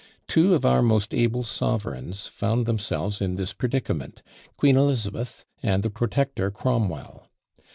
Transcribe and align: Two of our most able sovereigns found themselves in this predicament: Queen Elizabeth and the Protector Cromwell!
Two 0.27 0.55
of 0.55 0.65
our 0.65 0.81
most 0.81 1.13
able 1.13 1.43
sovereigns 1.43 2.25
found 2.25 2.65
themselves 2.65 3.21
in 3.21 3.35
this 3.35 3.53
predicament: 3.53 4.23
Queen 4.57 4.75
Elizabeth 4.75 5.45
and 5.61 5.83
the 5.83 5.91
Protector 5.91 6.49
Cromwell! 6.49 7.27